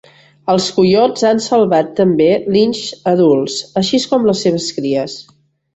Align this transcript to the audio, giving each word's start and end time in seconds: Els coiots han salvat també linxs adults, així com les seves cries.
Els 0.53 0.69
coiots 0.77 1.25
han 1.31 1.41
salvat 1.47 1.93
també 2.01 2.31
linxs 2.57 2.89
adults, 3.15 3.61
així 3.83 4.05
com 4.15 4.31
les 4.31 4.47
seves 4.47 4.71
cries. 4.81 5.21